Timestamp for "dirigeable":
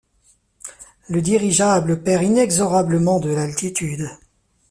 1.21-2.01